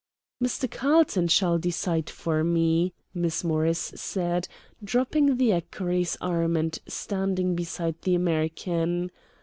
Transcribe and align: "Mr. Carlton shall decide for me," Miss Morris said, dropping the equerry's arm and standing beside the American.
"Mr. 0.43 0.67
Carlton 0.67 1.27
shall 1.27 1.59
decide 1.59 2.09
for 2.09 2.43
me," 2.43 2.91
Miss 3.13 3.43
Morris 3.43 3.91
said, 3.95 4.47
dropping 4.83 5.37
the 5.37 5.53
equerry's 5.53 6.17
arm 6.19 6.57
and 6.57 6.79
standing 6.87 7.53
beside 7.55 8.01
the 8.01 8.15
American. 8.15 9.11